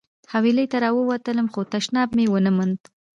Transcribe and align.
حویلۍ 0.33 0.65
ته 0.71 0.77
راووتلم 0.83 1.47
خو 1.53 1.59
تشناب 1.73 2.09
مې 2.17 2.25
ونه 2.31 2.51
موند. 2.57 2.79